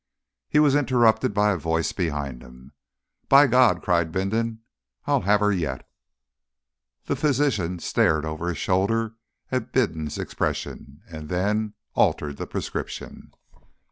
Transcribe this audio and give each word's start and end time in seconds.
He 0.49 0.57
was 0.57 0.73
interrupted 0.73 1.31
by 1.31 1.51
a 1.51 1.57
voice 1.57 1.91
behind 1.91 2.41
him. 2.41 2.71
"By 3.29 3.45
God!" 3.45 3.83
cried 3.83 4.11
Bindon; 4.11 4.61
"I'll 5.05 5.21
have 5.21 5.41
her 5.41 5.51
yet." 5.51 5.87
The 7.05 7.15
physician 7.15 7.77
stared 7.77 8.25
over 8.25 8.47
his 8.49 8.57
shoulder 8.57 9.13
at 9.51 9.71
Bindon's 9.71 10.17
expression, 10.17 11.03
and 11.07 11.29
then 11.29 11.75
altered 11.93 12.37
the 12.37 12.47
prescription. 12.47 13.31